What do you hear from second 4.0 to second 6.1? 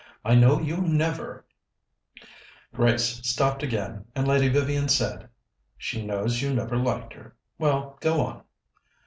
and Lady Vivian said: "She